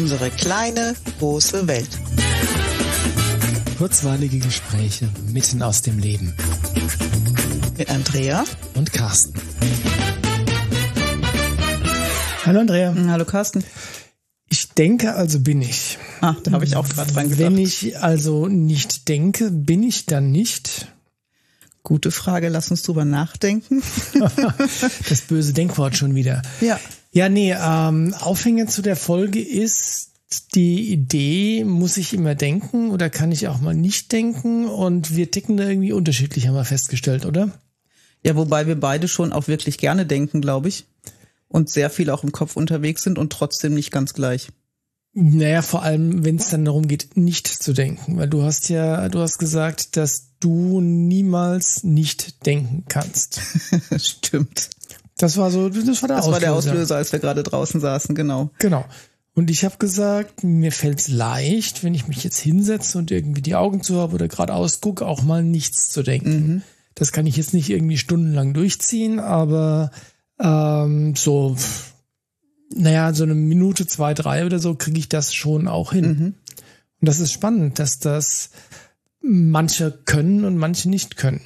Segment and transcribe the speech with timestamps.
[0.00, 1.90] Unsere kleine, große Welt.
[3.76, 6.34] Kurzweilige Gespräche mitten aus dem Leben.
[7.76, 9.34] Mit Andrea und Carsten.
[12.46, 12.94] Hallo Andrea.
[13.08, 13.62] Hallo Carsten.
[14.48, 15.98] Ich denke, also bin ich.
[16.22, 17.38] Ach, da habe ich auch gerade dran gedacht.
[17.38, 20.88] Wenn ich also nicht denke, bin ich dann nicht?
[21.82, 23.82] Gute Frage, lass uns drüber nachdenken.
[25.10, 26.40] das böse Denkwort schon wieder.
[26.62, 26.80] Ja.
[27.12, 30.10] Ja, nee, ähm, Aufhänger zu der Folge ist
[30.54, 34.66] die Idee, muss ich immer denken oder kann ich auch mal nicht denken?
[34.66, 37.50] Und wir ticken da irgendwie unterschiedlich, haben wir festgestellt, oder?
[38.22, 40.86] Ja, wobei wir beide schon auch wirklich gerne denken, glaube ich.
[41.48, 44.50] Und sehr viel auch im Kopf unterwegs sind und trotzdem nicht ganz gleich.
[45.12, 48.16] Naja, vor allem, wenn es dann darum geht, nicht zu denken.
[48.16, 53.40] Weil du hast ja, du hast gesagt, dass du niemals nicht denken kannst.
[53.98, 54.70] Stimmt.
[55.20, 56.32] Das war so, das war der das Auslöser.
[56.32, 58.50] war der Auslöser, als wir gerade draußen saßen, genau.
[58.58, 58.86] Genau.
[59.34, 63.42] Und ich habe gesagt, mir fällt es leicht, wenn ich mich jetzt hinsetze und irgendwie
[63.42, 66.30] die Augen zu habe oder geradeaus gucke, auch mal nichts zu denken.
[66.30, 66.62] Mhm.
[66.94, 69.90] Das kann ich jetzt nicht irgendwie stundenlang durchziehen, aber
[70.40, 71.54] ähm, so,
[72.74, 76.06] naja, so eine Minute, zwei, drei oder so kriege ich das schon auch hin.
[76.06, 76.34] Mhm.
[77.00, 78.50] Und das ist spannend, dass das
[79.20, 81.42] manche können und manche nicht können.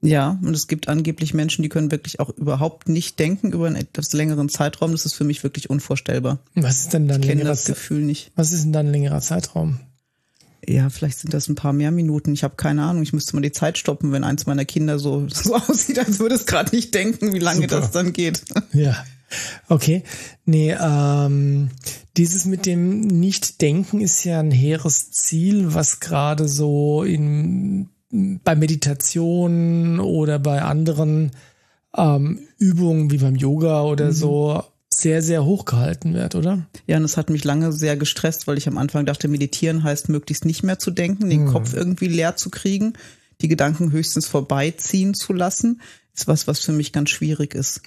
[0.00, 3.74] Ja, und es gibt angeblich Menschen, die können wirklich auch überhaupt nicht denken über einen
[3.74, 4.92] etwas längeren Zeitraum.
[4.92, 6.38] Das ist für mich wirklich unvorstellbar.
[6.54, 8.30] Was ist denn dann ich kenne das Gefühl nicht.
[8.36, 9.80] Was ist denn dann ein längerer Zeitraum?
[10.66, 12.32] Ja, vielleicht sind das ein paar mehr Minuten.
[12.32, 13.02] Ich habe keine Ahnung.
[13.02, 16.36] Ich müsste mal die Zeit stoppen, wenn eins meiner Kinder so, so aussieht, als würde
[16.36, 17.80] es gerade nicht denken, wie lange Super.
[17.80, 18.42] das dann geht.
[18.72, 18.96] Ja.
[19.68, 20.04] Okay.
[20.46, 21.68] Nee, ähm,
[22.16, 30.00] dieses mit dem Nicht-Denken ist ja ein hehres Ziel, was gerade so in bei Meditation
[30.00, 31.32] oder bei anderen
[31.96, 34.12] ähm, Übungen wie beim Yoga oder mhm.
[34.12, 36.66] so sehr, sehr hoch gehalten wird, oder?
[36.86, 40.08] Ja, und es hat mich lange sehr gestresst, weil ich am Anfang dachte, meditieren heißt
[40.08, 41.48] möglichst nicht mehr zu denken, den mhm.
[41.48, 42.94] Kopf irgendwie leer zu kriegen,
[43.40, 45.80] die Gedanken höchstens vorbeiziehen zu lassen,
[46.14, 47.82] ist was, was für mich ganz schwierig ist.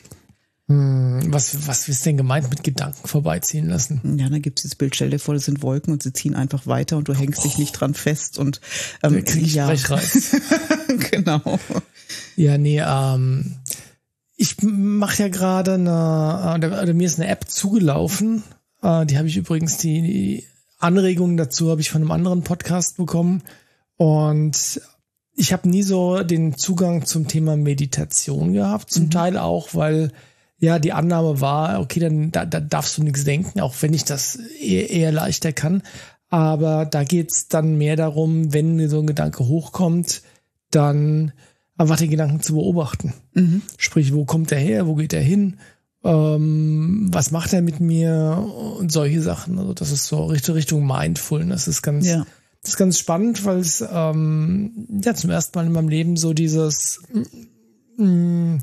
[0.71, 4.17] Hm, was, was ist denn gemeint mit Gedanken vorbeiziehen lassen?
[4.17, 6.35] Ja, da gibt es dieses Bild, stell dir vor, das sind Wolken und sie ziehen
[6.35, 7.43] einfach weiter und du hängst oh.
[7.43, 8.61] dich nicht dran fest und
[9.03, 9.73] ähm, Der krieg ich ja.
[11.11, 11.59] genau.
[12.35, 13.57] Ja, nee, ähm,
[14.37, 18.43] ich mache ja gerade eine, oder, oder, mir ist eine App zugelaufen.
[18.81, 20.47] Äh, die habe ich übrigens, die, die
[20.79, 23.43] Anregungen dazu habe ich von einem anderen Podcast bekommen.
[23.97, 24.81] Und
[25.35, 28.91] ich habe nie so den Zugang zum Thema Meditation gehabt.
[28.91, 29.11] Zum mhm.
[29.11, 30.11] Teil auch, weil
[30.61, 34.05] ja, die Annahme war, okay, dann da, da darfst du nichts denken, auch wenn ich
[34.05, 35.81] das eher, eher leichter kann.
[36.29, 40.21] Aber da geht's dann mehr darum, wenn so ein Gedanke hochkommt,
[40.69, 41.33] dann
[41.77, 43.13] einfach den Gedanken zu beobachten.
[43.33, 43.63] Mhm.
[43.77, 45.57] Sprich, wo kommt er her, wo geht er hin,
[46.03, 48.47] ähm, was macht er mit mir
[48.77, 49.57] und solche Sachen.
[49.57, 51.65] Also das ist so Richtung, Richtung Mindfulness.
[51.65, 52.25] Das ist ganz, ja.
[52.61, 56.33] das ist ganz spannend, weil es ähm, ja zum ersten Mal in meinem Leben so
[56.33, 57.01] dieses
[57.97, 58.59] mm, mm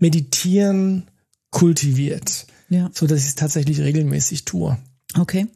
[0.00, 1.08] Meditieren
[1.50, 2.46] kultiviert.
[2.68, 2.90] Ja.
[2.92, 4.78] So dass ich es tatsächlich regelmäßig tue.
[5.18, 5.46] Okay.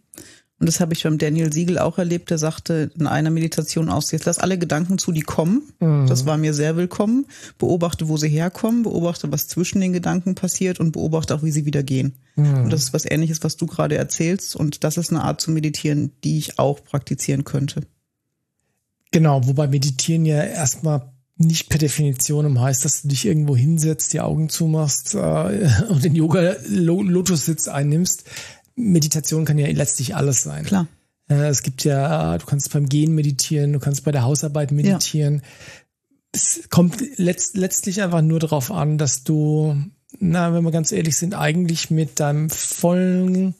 [0.62, 2.30] Und das habe ich beim Daniel Siegel auch erlebt.
[2.30, 5.72] Der sagte in einer Meditation aus, jetzt lass alle Gedanken zu, die kommen.
[5.80, 6.06] Mhm.
[6.06, 7.26] Das war mir sehr willkommen.
[7.58, 11.66] Beobachte, wo sie herkommen, beobachte, was zwischen den Gedanken passiert und beobachte auch, wie sie
[11.66, 12.14] wieder gehen.
[12.36, 12.62] Mhm.
[12.62, 14.54] Und das ist was ähnliches, was du gerade erzählst.
[14.54, 17.80] Und das ist eine Art zu meditieren, die ich auch praktizieren könnte.
[19.10, 24.20] Genau, wobei meditieren ja erstmal nicht per Definition heißt, dass du dich irgendwo hinsetzt, die
[24.20, 28.24] Augen zumachst äh, und den Yoga-Lotus-Sitz einnimmst.
[28.74, 30.64] Meditation kann ja letztlich alles sein.
[30.64, 30.86] Klar.
[31.28, 35.36] Äh, es gibt ja, du kannst beim Gehen meditieren, du kannst bei der Hausarbeit meditieren.
[35.36, 35.40] Ja.
[36.34, 39.76] Es kommt letzt, letztlich einfach nur darauf an, dass du,
[40.18, 43.54] na, wenn wir ganz ehrlich sind, eigentlich mit deinem vollen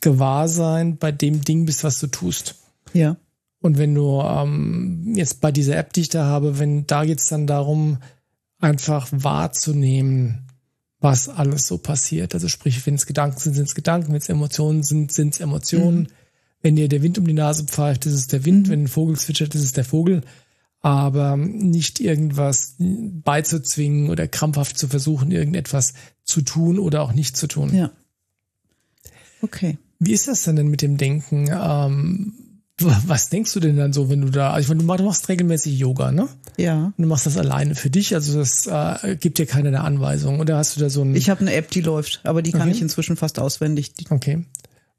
[0.00, 2.56] Gewahrsein bei dem Ding bist, was du tust.
[2.94, 3.16] Ja.
[3.64, 7.28] Und wenn du ähm, jetzt bei dieser App, die ich da habe, wenn da geht's
[7.28, 7.96] dann darum,
[8.58, 10.48] einfach wahrzunehmen,
[11.00, 12.34] was alles so passiert.
[12.34, 15.40] Also sprich, wenn es Gedanken sind, sind es Gedanken, wenn es Emotionen sind, sind es
[15.40, 16.00] Emotionen.
[16.00, 16.08] Mhm.
[16.60, 18.66] Wenn dir der Wind um die Nase pfeift, ist es der Wind.
[18.66, 18.70] Mhm.
[18.70, 20.20] Wenn ein Vogel zwitschert, ist es der Vogel.
[20.82, 27.46] Aber nicht irgendwas beizuzwingen oder krampfhaft zu versuchen, irgendetwas zu tun oder auch nicht zu
[27.46, 27.74] tun.
[27.74, 27.90] Ja.
[29.40, 29.78] Okay.
[30.00, 31.48] Wie ist das denn mit dem Denken?
[31.50, 32.34] Ähm,
[32.80, 35.78] was denkst du denn dann so, wenn du da, also ich meine, du machst regelmäßig
[35.78, 36.28] Yoga, ne?
[36.56, 36.86] Ja.
[36.86, 40.40] Und du machst das alleine für dich, also das äh, gibt dir keine der Anweisungen.
[40.40, 41.14] Oder hast du da so ein.
[41.14, 42.72] Ich habe eine App, die läuft, aber die kann okay.
[42.72, 43.92] ich inzwischen fast auswendig.
[44.10, 44.44] Okay.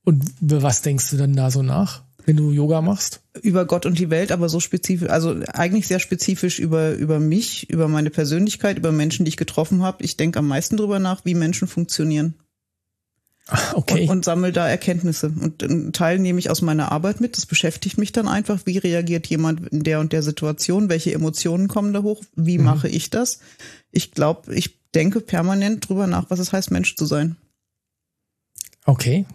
[0.06, 3.22] Und über was denkst du dann da so nach, wenn du Yoga machst?
[3.42, 7.70] Über Gott und die Welt, aber so spezifisch, also eigentlich sehr spezifisch über, über mich,
[7.70, 10.04] über meine Persönlichkeit, über Menschen, die ich getroffen habe.
[10.04, 12.36] Ich denke am meisten drüber nach, wie Menschen funktionieren.
[13.74, 14.04] Okay.
[14.04, 15.28] Und, und sammle da Erkenntnisse.
[15.28, 17.38] Und einen Teil nehme ich aus meiner Arbeit mit.
[17.38, 18.62] Das beschäftigt mich dann einfach.
[18.66, 20.90] Wie reagiert jemand in der und der Situation?
[20.90, 22.24] Welche Emotionen kommen da hoch?
[22.36, 22.66] Wie mhm.
[22.66, 23.40] mache ich das?
[23.92, 27.36] Ich glaube, ich denke permanent drüber nach, was es heißt, Mensch zu sein.
[28.86, 29.26] Okay.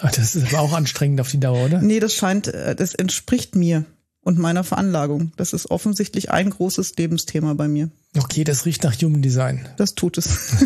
[0.00, 1.80] Ach, das ist aber auch anstrengend auf die Dauer, oder?
[1.80, 3.84] Nee, das scheint, äh, das entspricht mir
[4.20, 5.32] und meiner Veranlagung.
[5.36, 7.90] Das ist offensichtlich ein großes Lebensthema bei mir.
[8.16, 9.68] Okay, das riecht nach Human Design.
[9.76, 10.28] Das tut es.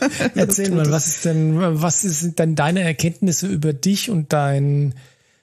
[0.34, 4.94] Erzähl mal, was ist denn, was sind denn deine Erkenntnisse über dich und dein,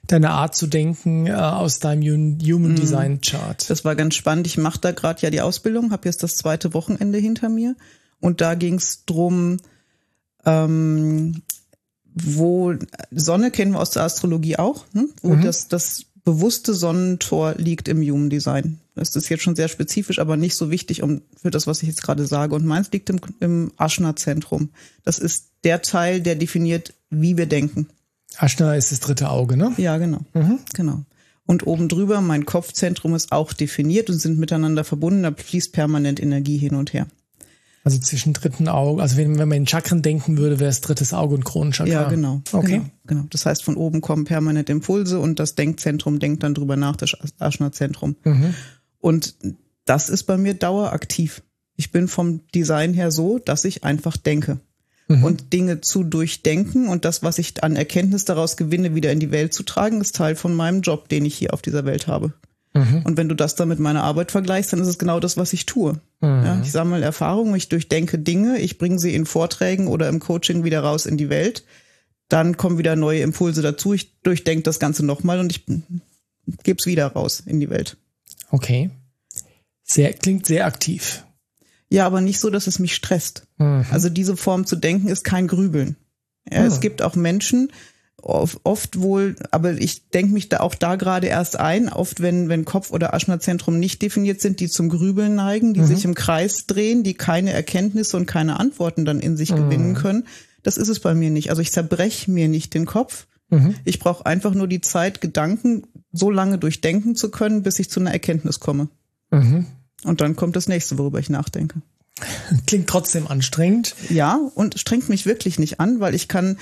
[0.06, 2.02] deine Art zu denken äh, aus deinem
[2.42, 2.76] Human mhm.
[2.76, 3.70] Design Chart?
[3.70, 4.48] Das war ganz spannend.
[4.48, 7.76] Ich mache da gerade ja die Ausbildung, habe jetzt das zweite Wochenende hinter mir
[8.20, 9.58] und da ging es drum,
[10.44, 11.42] ähm,
[12.14, 12.74] wo
[13.12, 15.08] Sonne kennen wir aus der Astrologie auch, ne?
[15.22, 15.42] wo mhm.
[15.42, 18.80] das, das bewusste Sonnentor liegt im Human Design.
[18.94, 21.88] Das ist jetzt schon sehr spezifisch, aber nicht so wichtig um, für das, was ich
[21.88, 22.54] jetzt gerade sage.
[22.54, 24.70] Und meins liegt im, im Aschna-Zentrum.
[25.02, 27.88] Das ist der Teil, der definiert, wie wir denken.
[28.38, 29.72] Aschna ist das dritte Auge, ne?
[29.76, 30.20] Ja, genau.
[30.32, 30.60] Mhm.
[30.74, 31.04] Genau.
[31.46, 35.24] Und oben drüber, mein Kopfzentrum ist auch definiert und sind miteinander verbunden.
[35.24, 37.06] Da fließt permanent Energie hin und her.
[37.84, 41.12] Also zwischen dritten Auge, also wenn, wenn man in Chakren denken würde, wäre es drittes
[41.12, 41.92] Auge und Kronenchakra.
[41.92, 42.40] Ja, genau.
[42.50, 42.78] Okay.
[42.78, 43.24] Genau, genau.
[43.28, 47.14] Das heißt, von oben kommen permanent Impulse und das Denkzentrum denkt dann drüber nach, das
[47.38, 48.16] Aschner-Zentrum.
[48.24, 48.54] Mhm.
[49.04, 49.34] Und
[49.84, 51.42] das ist bei mir daueraktiv.
[51.76, 54.60] Ich bin vom Design her so, dass ich einfach denke.
[55.08, 55.24] Mhm.
[55.24, 59.30] Und Dinge zu durchdenken und das, was ich an Erkenntnis daraus gewinne, wieder in die
[59.30, 62.32] Welt zu tragen, ist Teil von meinem Job, den ich hier auf dieser Welt habe.
[62.72, 63.02] Mhm.
[63.04, 65.52] Und wenn du das dann mit meiner Arbeit vergleichst, dann ist es genau das, was
[65.52, 66.00] ich tue.
[66.22, 66.42] Mhm.
[66.42, 70.64] Ja, ich sammle Erfahrungen, ich durchdenke Dinge, ich bringe sie in Vorträgen oder im Coaching
[70.64, 71.66] wieder raus in die Welt.
[72.30, 73.92] Dann kommen wieder neue Impulse dazu.
[73.92, 77.98] Ich durchdenke das Ganze nochmal und ich gebe es wieder raus in die Welt.
[78.54, 78.90] Okay.
[79.82, 81.24] Sehr, klingt sehr aktiv.
[81.88, 83.48] Ja, aber nicht so, dass es mich stresst.
[83.58, 83.84] Mhm.
[83.90, 85.96] Also diese Form zu denken ist kein Grübeln.
[86.48, 86.66] Ja, mhm.
[86.68, 87.72] Es gibt auch Menschen,
[88.22, 92.64] oft wohl, aber ich denke mich da auch da gerade erst ein, oft wenn, wenn
[92.64, 95.86] Kopf- oder Aschnerzentrum nicht definiert sind, die zum Grübeln neigen, die mhm.
[95.86, 100.28] sich im Kreis drehen, die keine Erkenntnisse und keine Antworten dann in sich gewinnen können.
[100.62, 101.50] Das ist es bei mir nicht.
[101.50, 103.26] Also ich zerbreche mir nicht den Kopf.
[103.54, 103.74] Mhm.
[103.84, 108.00] Ich brauche einfach nur die Zeit, Gedanken so lange durchdenken zu können, bis ich zu
[108.00, 108.88] einer Erkenntnis komme.
[109.30, 109.66] Mhm.
[110.04, 111.80] Und dann kommt das nächste, worüber ich nachdenke.
[112.66, 113.94] Klingt trotzdem anstrengend.
[114.08, 116.58] Ja, und strengt mich wirklich nicht an, weil ich kann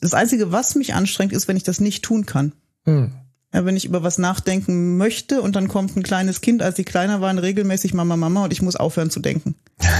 [0.00, 2.52] das Einzige, was mich anstrengt, ist, wenn ich das nicht tun kann.
[2.84, 3.12] Hm.
[3.54, 6.84] Ja, wenn ich über was nachdenken möchte und dann kommt ein kleines Kind, als die
[6.84, 9.54] kleiner waren, regelmäßig Mama, Mama und ich muss aufhören zu denken.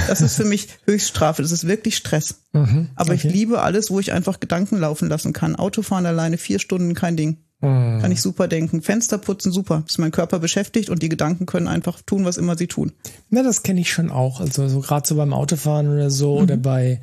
[0.08, 1.42] Das ist für mich Höchststrafe.
[1.42, 2.42] Das ist wirklich Stress.
[2.52, 3.28] Mhm, Aber okay.
[3.28, 5.56] ich liebe alles, wo ich einfach Gedanken laufen lassen kann.
[5.56, 7.38] Autofahren alleine, vier Stunden, kein Ding.
[7.60, 8.00] Mhm.
[8.00, 8.82] Kann ich super denken.
[8.82, 9.84] Fenster putzen, super.
[9.88, 12.92] Ist mein Körper beschäftigt und die Gedanken können einfach tun, was immer sie tun.
[13.30, 14.40] Na, das kenne ich schon auch.
[14.40, 16.42] Also so gerade so beim Autofahren oder so mhm.
[16.42, 17.00] oder bei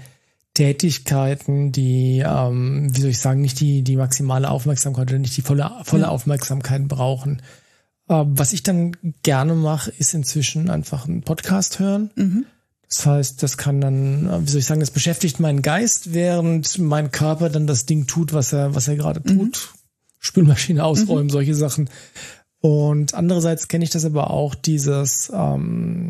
[0.54, 5.42] Tätigkeiten, die, ähm, wie soll ich sagen, nicht die, die maximale Aufmerksamkeit oder nicht die
[5.42, 6.10] volle, volle.
[6.10, 7.42] Aufmerksamkeit brauchen.
[8.10, 12.12] Äh, was ich dann gerne mache, ist inzwischen einfach einen Podcast hören.
[12.16, 12.46] Mhm.
[12.90, 17.12] Das heißt, das kann dann, wie soll ich sagen, das beschäftigt meinen Geist, während mein
[17.12, 19.38] Körper dann das Ding tut, was er, was er gerade mhm.
[19.38, 19.74] tut.
[20.18, 21.32] Spülmaschine ausräumen, mhm.
[21.32, 21.90] solche Sachen.
[22.62, 26.10] Und andererseits kenne ich das aber auch, dieses, ähm,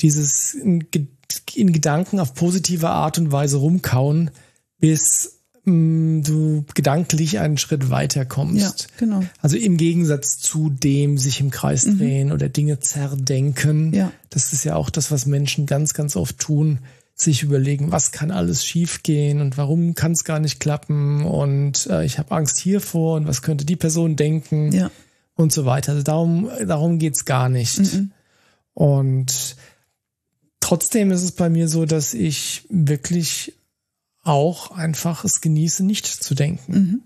[0.00, 4.30] dieses in Gedanken auf positive Art und Weise rumkauen,
[4.78, 5.35] bis
[5.66, 8.82] du gedanklich einen Schritt weiter kommst.
[8.82, 9.22] Ja, genau.
[9.42, 11.98] Also im Gegensatz zu dem sich im Kreis mhm.
[11.98, 13.92] drehen oder Dinge zerdenken.
[13.92, 14.12] Ja.
[14.30, 16.80] Das ist ja auch das, was Menschen ganz, ganz oft tun
[17.18, 22.04] sich überlegen, was kann alles schiefgehen und warum kann es gar nicht klappen und äh,
[22.04, 24.90] ich habe Angst hiervor und was könnte die Person denken ja.
[25.34, 25.92] und so weiter.
[25.92, 27.78] Also darum, darum geht's gar nicht.
[27.78, 28.10] Mhm.
[28.74, 29.56] Und
[30.66, 33.52] Trotzdem ist es bei mir so, dass ich wirklich
[34.26, 36.72] auch einfach es genieße, nicht zu denken.
[36.72, 37.02] Mhm.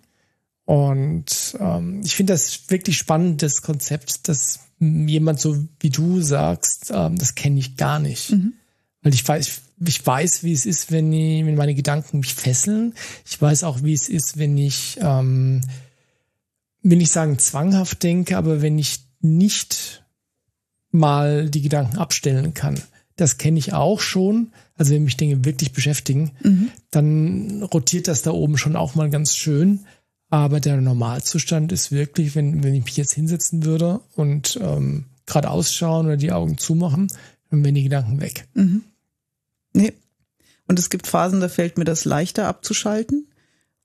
[0.65, 6.93] Und ähm, ich finde das wirklich spannend, das Konzept, dass jemand so wie du sagst,
[6.95, 8.31] ähm, das kenne ich gar nicht.
[8.31, 8.55] Mhm.
[9.03, 12.95] Weil ich weiß, ich weiß, wie es ist, wenn, ich, wenn meine Gedanken mich fesseln.
[13.27, 15.62] Ich weiß auch, wie es ist, wenn ich, ähm,
[16.83, 20.05] will ich sagen, zwanghaft denke, aber wenn ich nicht
[20.91, 22.81] mal die Gedanken abstellen kann
[23.21, 24.53] das kenne ich auch schon.
[24.77, 26.71] Also wenn mich Dinge wirklich beschäftigen, mhm.
[26.91, 29.81] dann rotiert das da oben schon auch mal ganz schön.
[30.31, 35.50] Aber der Normalzustand ist wirklich, wenn, wenn ich mich jetzt hinsetzen würde und ähm, gerade
[35.50, 37.09] ausschauen oder die Augen zumachen,
[37.50, 38.49] dann wären die Gedanken weg.
[38.55, 38.83] Mhm.
[39.73, 39.93] Nee.
[40.67, 43.27] Und es gibt Phasen, da fällt mir das leichter abzuschalten.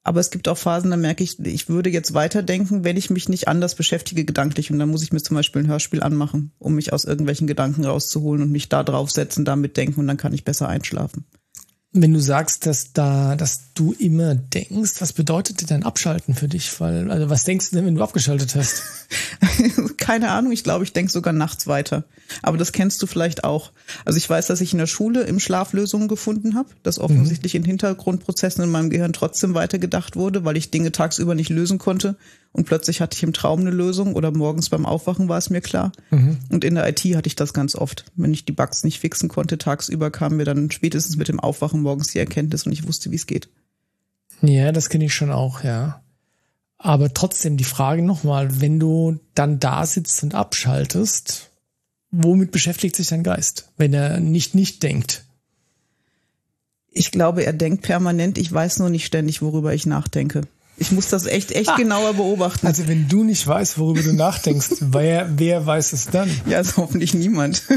[0.05, 3.27] Aber es gibt auch Phasen, da merke ich, ich würde jetzt weiterdenken, wenn ich mich
[3.27, 4.69] nicht anders beschäftige gedanklich.
[4.69, 7.83] Und dann muss ich mir zum Beispiel ein Hörspiel anmachen, um mich aus irgendwelchen Gedanken
[7.85, 11.25] rauszuholen und mich da draufsetzen, damit denken und dann kann ich besser einschlafen.
[11.97, 16.81] Wenn du sagst, dass da, dass du immer denkst, was bedeutet denn Abschalten für dich?
[16.81, 18.83] Weil, also was denkst du denn, wenn du abgeschaltet hast?
[19.97, 22.03] Keine Ahnung, ich glaube, ich denke sogar nachts weiter.
[22.41, 23.71] Aber das kennst du vielleicht auch.
[24.03, 27.53] Also ich weiß, dass ich in der Schule im Schlaf Lösungen gefunden habe, dass offensichtlich
[27.53, 27.61] mhm.
[27.61, 32.17] in Hintergrundprozessen in meinem Gehirn trotzdem weitergedacht wurde, weil ich Dinge tagsüber nicht lösen konnte
[32.55, 35.59] und plötzlich hatte ich im Traum eine Lösung oder morgens beim Aufwachen war es mir
[35.59, 35.91] klar.
[36.09, 36.37] Mhm.
[36.49, 38.05] Und in der IT hatte ich das ganz oft.
[38.15, 41.81] Wenn ich die Bugs nicht fixen konnte, tagsüber kam mir dann spätestens mit dem Aufwachen
[41.81, 43.49] morgens die Erkenntnis und ich wusste, wie es geht.
[44.41, 46.01] Ja, das kenne ich schon auch, ja.
[46.77, 51.49] Aber trotzdem die Frage nochmal, wenn du dann da sitzt und abschaltest,
[52.09, 55.25] womit beschäftigt sich dein Geist, wenn er nicht nicht denkt?
[56.89, 60.43] Ich glaube, er denkt permanent, ich weiß nur nicht ständig, worüber ich nachdenke.
[60.77, 61.75] Ich muss das echt, echt ah.
[61.77, 62.67] genauer beobachten.
[62.67, 66.29] Also wenn du nicht weißt, worüber du nachdenkst, wer, wer weiß es dann?
[66.47, 67.63] Ja, also hoffentlich niemand.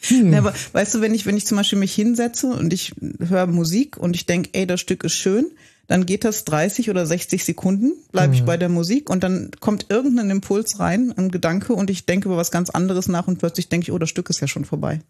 [0.00, 0.32] Hm.
[0.32, 3.48] Ja, aber weißt du, wenn ich, wenn ich zum Beispiel mich hinsetze und ich höre
[3.48, 5.50] Musik und ich denke, ey, das Stück ist schön,
[5.88, 8.46] dann geht das 30 oder 60 Sekunden, bleibe ich hm.
[8.46, 12.36] bei der Musik und dann kommt irgendein Impuls rein, ein Gedanke und ich denke über
[12.36, 15.00] was ganz anderes nach und plötzlich denke ich, oh, das Stück ist ja schon vorbei.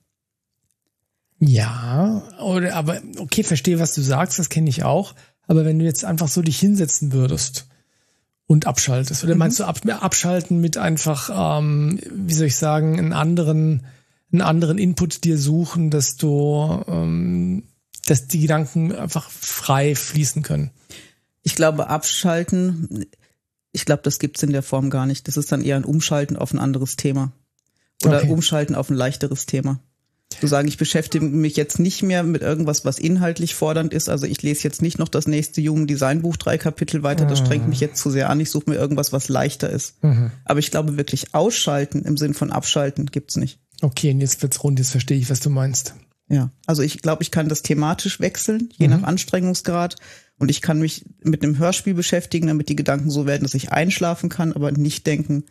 [1.41, 5.15] Ja, oder aber okay, verstehe, was du sagst, das kenne ich auch.
[5.49, 7.67] Aber wenn du jetzt einfach so dich hinsetzen würdest
[8.47, 9.39] und abschaltest, oder mhm.
[9.41, 13.87] meinst du ab, abschalten mit einfach, ähm, wie soll ich sagen, einen anderen,
[14.31, 17.65] einen anderen Input dir suchen, dass du, ähm,
[18.07, 20.71] dass die Gedanken einfach frei fließen können?
[21.43, 23.07] Ich glaube, abschalten,
[23.73, 25.29] ich glaube, das gibt's in der Form gar nicht.
[25.29, 27.33] Das ist dann eher ein Umschalten auf ein anderes Thema.
[28.05, 28.31] Oder okay.
[28.31, 29.81] Umschalten auf ein leichteres Thema
[30.31, 34.09] zu sagen, ich beschäftige mich jetzt nicht mehr mit irgendwas, was inhaltlich fordernd ist.
[34.09, 37.25] Also ich lese jetzt nicht noch das nächste Human Design Buch drei Kapitel weiter.
[37.27, 38.39] Das strengt mich jetzt zu sehr an.
[38.41, 40.03] Ich suche mir irgendwas, was leichter ist.
[40.05, 40.31] Mhm.
[40.45, 43.59] Aber ich glaube, wirklich ausschalten im Sinn von abschalten gibt's nicht.
[43.81, 44.79] Okay, und jetzt wird's rund.
[44.79, 45.95] Jetzt verstehe ich, was du meinst.
[46.29, 48.95] Ja, also ich glaube, ich kann das thematisch wechseln, je mhm.
[48.95, 49.97] nach Anstrengungsgrad.
[50.39, 53.73] Und ich kann mich mit einem Hörspiel beschäftigen, damit die Gedanken so werden, dass ich
[53.73, 55.45] einschlafen kann, aber nicht denken,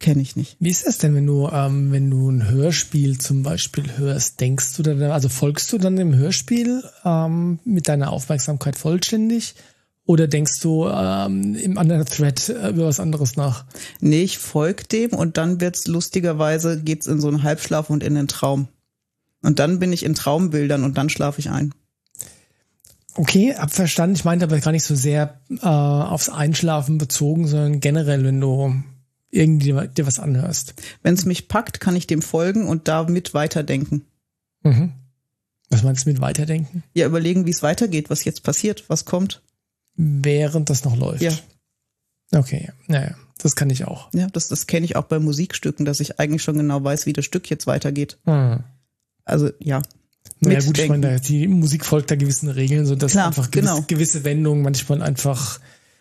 [0.00, 0.56] Kenne ich nicht.
[0.60, 4.74] Wie ist das denn, wenn du, ähm, wenn du ein Hörspiel zum Beispiel hörst, denkst
[4.76, 9.54] du dann, also folgst du dann dem Hörspiel ähm, mit deiner Aufmerksamkeit vollständig?
[10.06, 13.66] Oder denkst du ähm, im anderen Thread äh, über was anderes nach?
[14.00, 18.14] Nee, ich folge dem und dann wird's lustigerweise, geht's in so einen Halbschlaf und in
[18.14, 18.68] den Traum.
[19.42, 21.74] Und dann bin ich in Traumbildern und dann schlafe ich ein.
[23.16, 24.16] Okay, hab verstanden.
[24.16, 28.82] Ich meinte aber gar nicht so sehr äh, aufs Einschlafen bezogen, sondern generell, wenn du
[29.30, 30.74] irgendwie dir was anhörst.
[31.02, 34.04] Wenn es mich packt, kann ich dem folgen und damit weiterdenken.
[34.62, 34.92] Mhm.
[35.70, 36.82] Was meinst du mit weiterdenken?
[36.94, 39.40] Ja, überlegen, wie es weitergeht, was jetzt passiert, was kommt.
[39.94, 41.22] Während das noch läuft.
[41.22, 41.32] Ja.
[42.32, 44.12] Okay, naja, das kann ich auch.
[44.12, 47.12] Ja, das, das kenne ich auch bei Musikstücken, dass ich eigentlich schon genau weiß, wie
[47.12, 48.18] das Stück jetzt weitergeht.
[48.24, 48.64] Mhm.
[49.24, 49.82] Also ja.
[50.40, 53.74] Naja, gut, ich meine, die Musik folgt da gewissen Regeln, so dass Klar, einfach gewisse,
[53.74, 53.84] genau.
[53.86, 55.60] gewisse Wendungen manchmal einfach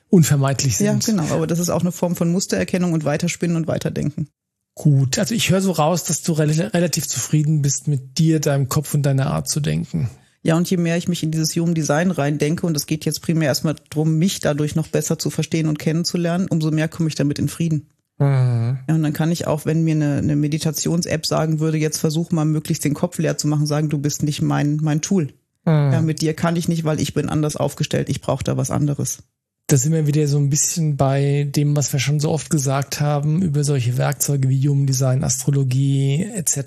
[0.10, 1.08] unvermeidlich sind.
[1.08, 4.28] Ja, genau, aber das ist auch eine Form von Mustererkennung und Weiterspinnen und Weiterdenken.
[4.76, 8.70] Gut, also ich höre so raus, dass du re relativ zufrieden bist mit dir, deinem
[8.70, 10.10] Kopf und deiner Art zu denken.
[10.42, 13.22] Ja, und je mehr ich mich in dieses Human Design reindenke, und es geht jetzt
[13.22, 17.16] primär erstmal darum, mich dadurch noch besser zu verstehen und kennenzulernen, umso mehr komme ich
[17.16, 17.90] damit in Frieden.
[18.20, 18.80] Mhm.
[18.88, 22.32] Ja, und dann kann ich auch, wenn mir eine, eine Meditations-App sagen würde, jetzt versuch
[22.32, 25.26] mal möglichst den Kopf leer zu machen, sagen, du bist nicht mein, mein Tool.
[25.66, 25.92] Mhm.
[25.92, 28.72] Ja, mit dir kann ich nicht, weil ich bin anders aufgestellt, ich brauche da was
[28.72, 29.24] anderes
[29.70, 33.02] da sind wir wieder so ein bisschen bei dem, was wir schon so oft gesagt
[33.02, 36.58] haben über solche Werkzeuge wie Human Design, Astrologie etc.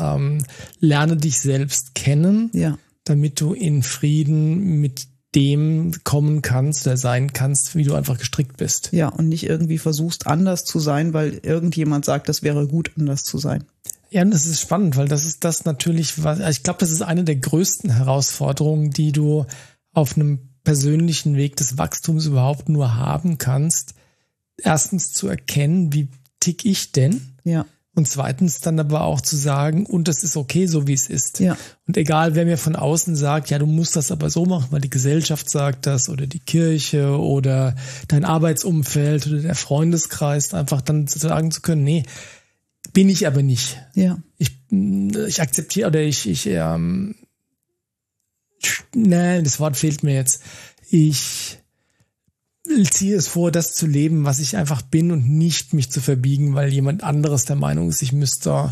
[0.00, 0.44] Ähm,
[0.80, 2.78] lerne dich selbst kennen, ja.
[3.04, 8.56] damit du in Frieden mit dem kommen kannst oder sein kannst, wie du einfach gestrickt
[8.56, 8.92] bist.
[8.92, 13.24] Ja, und nicht irgendwie versuchst anders zu sein, weil irgendjemand sagt, das wäre gut, anders
[13.24, 13.64] zu sein.
[14.08, 16.90] Ja, und das ist spannend, weil das ist das natürlich, was, also ich glaube, das
[16.90, 19.44] ist eine der größten Herausforderungen, die du
[19.92, 23.94] auf einem persönlichen Weg des Wachstums überhaupt nur haben kannst,
[24.58, 26.08] erstens zu erkennen, wie
[26.40, 27.22] tick ich denn?
[27.42, 27.64] Ja.
[27.94, 31.40] Und zweitens dann aber auch zu sagen, und das ist okay, so wie es ist.
[31.40, 31.56] Ja.
[31.86, 34.82] Und egal, wer mir von außen sagt, ja, du musst das aber so machen, weil
[34.82, 37.74] die Gesellschaft sagt das oder die Kirche oder
[38.06, 42.02] dein Arbeitsumfeld oder der Freundeskreis, einfach dann sagen zu können, nee,
[42.92, 43.78] bin ich aber nicht.
[43.94, 44.18] Ja.
[44.36, 47.14] Ich, ich akzeptiere oder ich, ich ähm,
[48.94, 50.42] nein, das Wort fehlt mir jetzt.
[50.90, 51.58] Ich
[52.90, 56.54] ziehe es vor, das zu leben, was ich einfach bin und nicht mich zu verbiegen,
[56.54, 58.68] weil jemand anderes der Meinung ist, ich müsste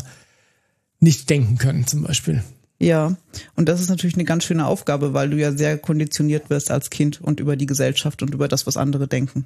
[0.99, 2.43] nicht denken können, zum Beispiel.
[2.79, 3.17] Ja,
[3.55, 6.91] und das ist natürlich eine ganz schöne Aufgabe, weil du ja sehr konditioniert wirst als
[6.91, 9.45] Kind und über die Gesellschaft und über das, was andere denken.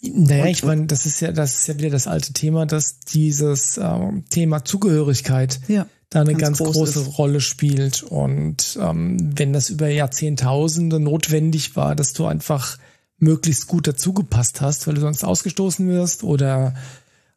[0.00, 3.76] Naja, ich meine, das ist ja, das ist ja wieder das alte Thema, dass dieses
[3.76, 3.98] äh,
[4.30, 7.18] Thema Zugehörigkeit, ja da eine ganz, ganz große ist.
[7.18, 8.02] Rolle spielt.
[8.02, 12.76] Und ähm, wenn das über Jahrzehntausende notwendig war, dass du einfach
[13.18, 16.74] möglichst gut dazugepasst hast, weil du sonst ausgestoßen wirst oder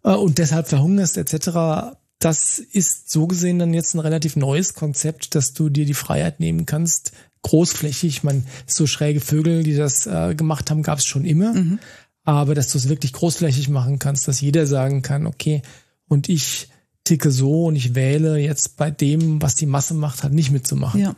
[0.03, 5.36] äh, und deshalb verhungerst etc., das ist so gesehen dann jetzt ein relativ neues Konzept,
[5.36, 7.12] dass du dir die Freiheit nehmen kannst,
[7.44, 11.79] großflächig, man so schräge Vögel, die das äh, gemacht haben, gab es schon immer, mhm.
[12.24, 15.62] aber dass du es wirklich großflächig machen kannst, dass jeder sagen kann, okay,
[16.08, 16.70] und ich
[17.05, 21.00] ticke so und ich wähle jetzt bei dem, was die Masse macht, halt nicht mitzumachen.
[21.00, 21.15] Ja,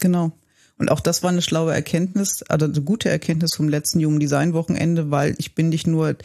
[0.00, 0.32] genau.
[0.78, 4.54] Und auch das war eine schlaue Erkenntnis, also eine gute Erkenntnis vom letzten Human Design
[4.54, 6.16] Wochenende, weil ich bin nicht nur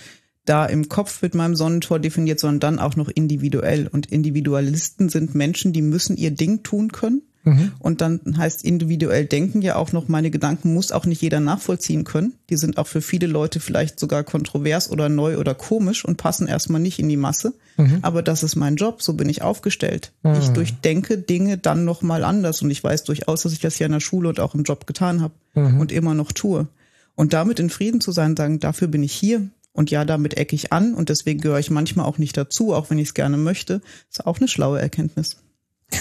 [0.45, 3.88] da im Kopf mit meinem Sonnentor definiert, sondern dann auch noch individuell.
[3.88, 7.24] Und Individualisten sind Menschen, die müssen ihr Ding tun können.
[7.45, 7.71] Mhm.
[7.79, 12.03] Und dann heißt individuell denken ja auch noch, meine Gedanken muss auch nicht jeder nachvollziehen
[12.03, 12.33] können.
[12.49, 16.47] Die sind auch für viele Leute vielleicht sogar kontrovers oder neu oder komisch und passen
[16.47, 17.53] erstmal nicht in die Masse.
[17.77, 17.99] Mhm.
[18.01, 20.11] Aber das ist mein Job, so bin ich aufgestellt.
[20.23, 20.35] Mhm.
[20.41, 23.93] Ich durchdenke Dinge dann nochmal anders und ich weiß durchaus, dass ich das ja in
[23.93, 25.79] der Schule und auch im Job getan habe mhm.
[25.79, 26.67] und immer noch tue.
[27.13, 30.55] Und damit in Frieden zu sein, sagen, dafür bin ich hier, und ja, damit ecke
[30.55, 33.35] ich an und deswegen gehöre ich manchmal auch nicht dazu, auch wenn ich es gerne
[33.35, 33.81] möchte.
[34.09, 35.35] Ist auch eine schlaue Erkenntnis.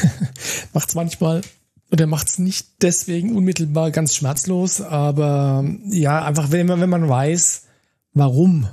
[0.72, 1.42] macht's manchmal
[1.90, 7.64] oder macht's nicht deswegen unmittelbar ganz schmerzlos, aber ja, einfach wenn man, wenn man weiß,
[8.14, 8.66] warum,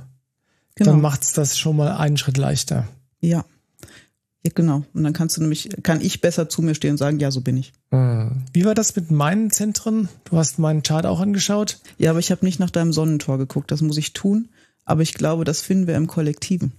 [0.74, 0.92] genau.
[0.92, 2.88] dann macht's das schon mal einen Schritt leichter.
[3.20, 3.44] Ja.
[4.44, 4.82] Ja, genau.
[4.92, 7.42] Und dann kannst du nämlich, kann ich besser zu mir stehen und sagen, ja, so
[7.42, 7.72] bin ich.
[7.90, 8.42] Hm.
[8.52, 10.08] Wie war das mit meinen Zentren?
[10.24, 11.78] Du hast meinen Chart auch angeschaut?
[11.96, 13.70] Ja, aber ich habe nicht nach deinem Sonnentor geguckt.
[13.70, 14.48] Das muss ich tun.
[14.84, 16.72] Aber ich glaube, das finden wir im Kollektiven.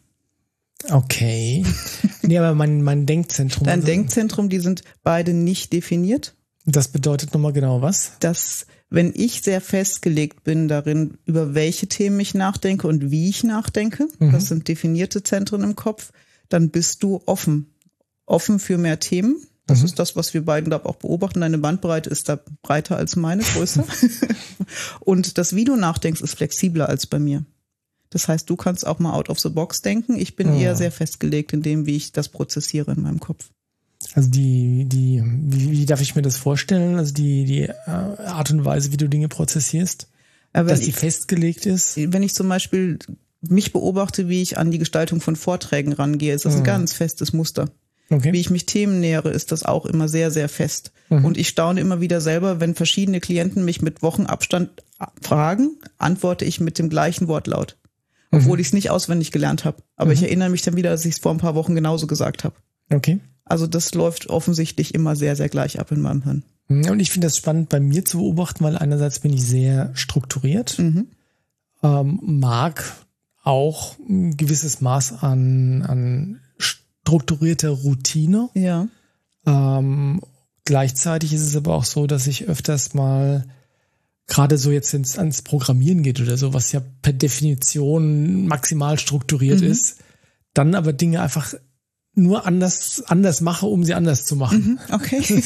[0.90, 1.66] Okay.
[2.22, 3.66] nee, aber mein, mein Denkzentrum.
[3.66, 6.36] Dein also, Denkzentrum, die sind beide nicht definiert.
[6.66, 8.14] Das bedeutet nochmal genau was?
[8.20, 13.44] Dass, wenn ich sehr festgelegt bin darin, über welche Themen ich nachdenke und wie ich
[13.44, 14.32] nachdenke, mhm.
[14.32, 16.12] das sind definierte Zentren im Kopf,
[16.50, 17.74] dann bist du offen.
[18.26, 19.36] Offen für mehr Themen.
[19.66, 19.86] Das mhm.
[19.86, 21.42] ist das, was wir beiden, glaube auch beobachten.
[21.42, 23.86] Deine Bandbreite ist da breiter als meine, größer.
[25.00, 27.46] und das, wie du nachdenkst, ist flexibler als bei mir.
[28.14, 30.16] Das heißt, du kannst auch mal out of the box denken.
[30.20, 30.62] Ich bin ja.
[30.62, 33.50] eher sehr festgelegt in dem, wie ich das prozessiere in meinem Kopf.
[34.14, 36.98] Also die, die, wie, wie darf ich mir das vorstellen?
[36.98, 40.10] Also die, die äh, Art und Weise, wie du Dinge prozessierst,
[40.52, 41.98] Aber dass die festgelegt ist.
[41.98, 43.00] Wenn ich zum Beispiel
[43.42, 46.60] mich beobachte, wie ich an die Gestaltung von Vorträgen rangehe, ist das mhm.
[46.60, 47.72] ein ganz festes Muster.
[48.12, 48.32] Okay.
[48.32, 50.92] Wie ich mich Themen nähere, ist das auch immer sehr, sehr fest.
[51.10, 51.26] Mhm.
[51.26, 54.70] Und ich staune immer wieder selber, wenn verschiedene Klienten mich mit Wochenabstand
[55.20, 57.78] fragen, antworte ich mit dem gleichen Wortlaut
[58.34, 58.62] obwohl mhm.
[58.62, 59.78] ich es nicht auswendig gelernt habe.
[59.96, 60.14] Aber mhm.
[60.14, 62.56] ich erinnere mich dann wieder, dass ich es vor ein paar Wochen genauso gesagt habe.
[62.92, 63.20] Okay.
[63.46, 66.44] Also das läuft offensichtlich immer sehr, sehr gleich ab in meinem Hirn.
[66.68, 66.90] Mhm.
[66.90, 70.80] Und ich finde das spannend bei mir zu beobachten, weil einerseits bin ich sehr strukturiert,
[70.80, 71.08] mhm.
[71.84, 72.84] ähm, mag
[73.44, 78.50] auch ein gewisses Maß an, an strukturierter Routine.
[78.54, 78.88] Ja.
[79.46, 80.22] Ähm,
[80.66, 83.46] gleichzeitig ist es aber auch so, dass ich öfters mal
[84.28, 89.62] gerade so jetzt ins, ans Programmieren geht oder so, was ja per Definition maximal strukturiert
[89.62, 89.68] mhm.
[89.68, 89.98] ist,
[90.54, 91.54] dann aber Dinge einfach
[92.16, 94.80] nur anders, anders mache, um sie anders zu machen.
[94.88, 95.24] Mhm, okay.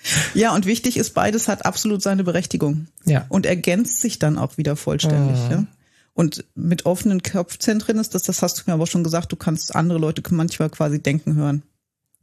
[0.34, 2.88] ja, und wichtig ist, beides hat absolut seine Berechtigung.
[3.04, 3.26] Ja.
[3.28, 5.38] Und ergänzt sich dann auch wieder vollständig.
[5.44, 5.50] Mhm.
[5.50, 5.66] Ja?
[6.12, 9.74] Und mit offenen Kopfzentren ist das, das hast du mir aber schon gesagt, du kannst
[9.74, 11.62] andere Leute manchmal quasi denken hören.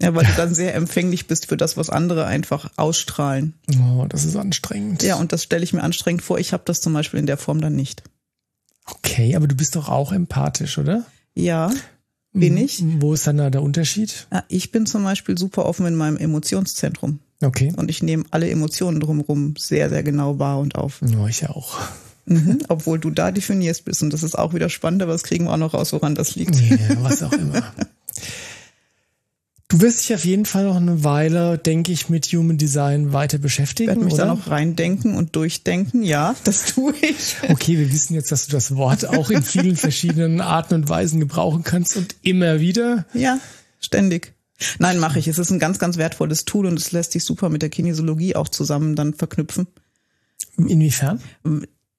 [0.01, 3.55] Ja, weil du dann sehr empfänglich bist für das, was andere einfach ausstrahlen.
[3.81, 5.01] Oh, das ist anstrengend.
[5.01, 6.37] Ja, und das stelle ich mir anstrengend vor.
[6.37, 8.03] Ich habe das zum Beispiel in der Form dann nicht.
[8.85, 11.05] Okay, aber du bist doch auch empathisch, oder?
[11.33, 11.71] Ja,
[12.31, 12.83] bin ich.
[12.99, 14.27] Wo ist dann da der Unterschied?
[14.31, 17.19] Ja, ich bin zum Beispiel super offen in meinem Emotionszentrum.
[17.41, 17.73] Okay.
[17.75, 21.01] Und ich nehme alle Emotionen drumherum sehr, sehr genau wahr und auf.
[21.01, 21.79] Ja, ich auch.
[22.25, 24.03] Mhm, obwohl du da definierst bist.
[24.03, 26.35] Und das ist auch wieder spannend, aber das kriegen wir auch noch raus, woran das
[26.35, 26.55] liegt.
[26.55, 27.63] Ja, was auch immer.
[29.69, 33.37] Du wirst dich auf jeden Fall noch eine Weile, denke ich, mit Human Design weiter
[33.37, 33.89] beschäftigen.
[33.89, 34.25] Ich werde mich oder?
[34.25, 36.03] da noch reindenken und durchdenken.
[36.03, 37.35] Ja, das tue ich.
[37.49, 41.19] Okay, wir wissen jetzt, dass du das Wort auch in vielen verschiedenen Arten und Weisen
[41.19, 43.05] gebrauchen kannst und immer wieder.
[43.13, 43.39] Ja,
[43.81, 44.33] ständig.
[44.79, 45.27] Nein, mache ich.
[45.27, 48.35] Es ist ein ganz, ganz wertvolles Tool und es lässt sich super mit der Kinesiologie
[48.35, 49.67] auch zusammen dann verknüpfen.
[50.57, 51.21] Inwiefern?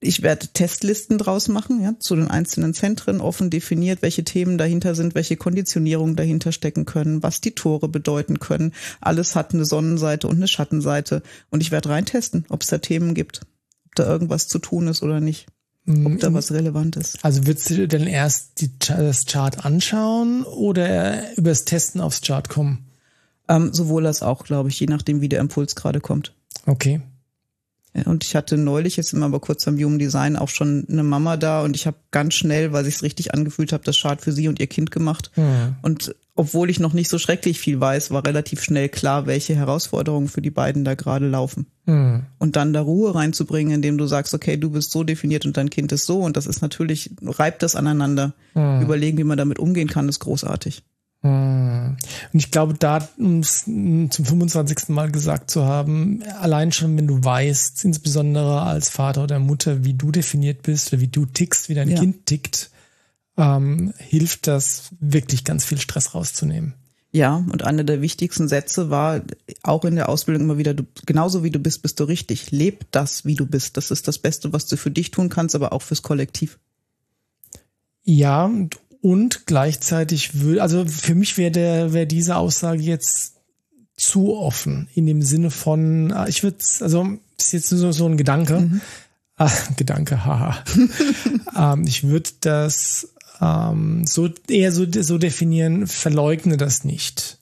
[0.01, 4.95] Ich werde Testlisten draus machen, ja, zu den einzelnen Zentren offen definiert, welche Themen dahinter
[4.95, 8.73] sind, welche Konditionierungen dahinter stecken können, was die Tore bedeuten können.
[9.01, 11.23] Alles hat eine Sonnenseite und eine Schattenseite.
[11.51, 13.41] Und ich werde rein testen, ob es da Themen gibt,
[13.87, 15.47] ob da irgendwas zu tun ist oder nicht.
[15.89, 16.35] Ob da mhm.
[16.35, 17.25] was relevant ist.
[17.25, 22.91] Also würdest du denn erst die, das Chart anschauen oder übers Testen aufs Chart kommen?
[23.49, 26.35] Ähm, sowohl als auch, glaube ich, je nachdem, wie der Impuls gerade kommt.
[26.67, 27.01] Okay.
[28.05, 31.03] Und ich hatte neulich, jetzt sind wir aber kurz am Human Design, auch schon eine
[31.03, 34.33] Mama da und ich habe ganz schnell, weil sich richtig angefühlt habe, das Chart für
[34.33, 35.31] sie und ihr Kind gemacht.
[35.37, 35.77] Mhm.
[35.83, 40.29] Und obwohl ich noch nicht so schrecklich viel weiß, war relativ schnell klar, welche Herausforderungen
[40.29, 41.67] für die beiden da gerade laufen.
[41.85, 42.27] Mhm.
[42.39, 45.69] Und dann da Ruhe reinzubringen, indem du sagst, okay, du bist so definiert und dein
[45.69, 46.21] Kind ist so.
[46.21, 48.35] Und das ist natürlich, reibt das aneinander.
[48.55, 48.83] Mhm.
[48.83, 50.85] Überlegen, wie man damit umgehen kann, ist großartig.
[51.23, 51.97] Mhm.
[52.33, 54.89] Und ich glaube, da, um es zum 25.
[54.89, 59.95] Mal gesagt zu haben, allein schon, wenn du weißt, insbesondere als Vater oder Mutter, wie
[59.95, 61.99] du definiert bist oder wie du tickst, wie dein ja.
[61.99, 62.71] Kind tickt,
[63.37, 66.75] ähm, hilft das, wirklich ganz viel Stress rauszunehmen.
[67.11, 69.23] Ja, und einer der wichtigsten Sätze war
[69.63, 72.51] auch in der Ausbildung immer wieder, du, genauso wie du bist, bist du richtig.
[72.51, 73.79] Leb das, wie du bist.
[73.79, 76.59] Das ist das Beste, was du für dich tun kannst, aber auch fürs Kollektiv.
[78.05, 78.51] Ja,
[79.01, 83.35] und, gleichzeitig will, also für mich wäre der, wäre diese Aussage jetzt
[83.97, 88.17] zu offen in dem Sinne von, ah, ich würde, also ist jetzt so, so ein
[88.17, 88.81] Gedanke, mhm.
[89.37, 90.65] ah, Gedanke, haha.
[91.75, 97.39] ähm, ich würde das ähm, so eher so, so definieren, verleugne das nicht.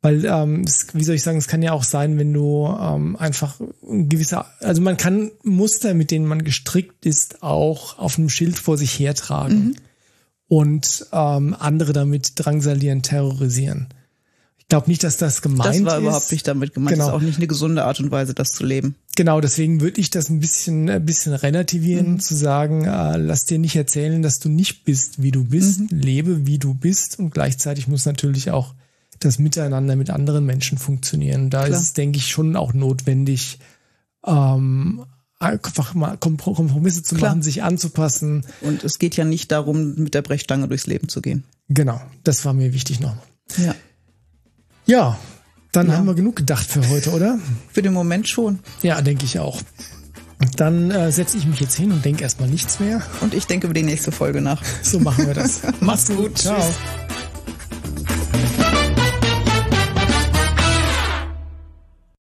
[0.00, 3.16] Weil, ähm, das, wie soll ich sagen, es kann ja auch sein, wenn du ähm,
[3.16, 8.28] einfach ein gewisser, also man kann Muster, mit denen man gestrickt ist, auch auf einem
[8.28, 9.76] Schild vor sich hertragen mhm.
[10.48, 13.88] Und ähm, andere damit drangsalieren, terrorisieren.
[14.58, 15.80] Ich glaube nicht, dass das gemeint ist.
[15.80, 16.02] Das war ist.
[16.02, 16.94] überhaupt nicht damit gemeint.
[16.94, 17.06] Genau.
[17.06, 18.96] Das ist auch nicht eine gesunde Art und Weise, das zu leben.
[19.16, 22.20] Genau, deswegen würde ich das ein bisschen, ein bisschen relativieren, mhm.
[22.20, 25.88] zu sagen, äh, lass dir nicht erzählen, dass du nicht bist, wie du bist, mhm.
[25.90, 28.74] lebe, wie du bist und gleichzeitig muss natürlich auch
[29.20, 31.50] das Miteinander mit anderen Menschen funktionieren.
[31.50, 31.76] Da Klar.
[31.76, 33.58] ist es, denke ich, schon auch notwendig,
[34.26, 35.04] ähm,
[35.38, 37.30] einfach mal Kompromisse zu Klar.
[37.30, 38.44] machen, sich anzupassen.
[38.60, 41.44] Und es geht ja nicht darum, mit der Brechstange durchs Leben zu gehen.
[41.68, 43.16] Genau, das war mir wichtig noch.
[43.56, 43.74] Ja.
[44.86, 45.18] Ja,
[45.72, 45.94] dann ja.
[45.94, 47.38] haben wir genug gedacht für heute, oder?
[47.72, 48.60] Für den Moment schon.
[48.82, 49.60] Ja, denke ich auch.
[50.56, 53.02] Dann äh, setze ich mich jetzt hin und denke erstmal nichts mehr.
[53.20, 54.62] Und ich denke über die nächste Folge nach.
[54.82, 55.62] So machen wir das.
[55.80, 56.38] Mach's gut.
[56.38, 56.56] Ciao.
[56.56, 57.07] Tschüss.